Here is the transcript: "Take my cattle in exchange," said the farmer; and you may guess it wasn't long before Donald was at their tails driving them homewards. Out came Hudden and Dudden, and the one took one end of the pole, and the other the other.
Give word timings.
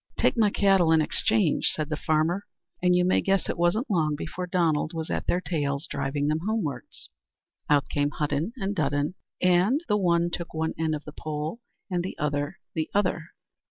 "Take 0.17 0.35
my 0.35 0.49
cattle 0.49 0.91
in 0.91 0.99
exchange," 0.99 1.67
said 1.67 1.89
the 1.89 1.95
farmer; 1.95 2.47
and 2.81 2.95
you 2.95 3.05
may 3.05 3.21
guess 3.21 3.47
it 3.47 3.55
wasn't 3.59 3.87
long 3.87 4.15
before 4.15 4.47
Donald 4.47 4.93
was 4.95 5.11
at 5.11 5.27
their 5.27 5.39
tails 5.39 5.85
driving 5.87 6.27
them 6.27 6.39
homewards. 6.47 7.11
Out 7.69 7.87
came 7.87 8.09
Hudden 8.09 8.51
and 8.57 8.75
Dudden, 8.75 9.13
and 9.43 9.79
the 9.87 9.97
one 9.97 10.31
took 10.31 10.55
one 10.55 10.73
end 10.75 10.95
of 10.95 11.03
the 11.03 11.13
pole, 11.15 11.59
and 11.91 12.01
the 12.01 12.17
other 12.17 12.57
the 12.73 12.89
other. 12.95 13.27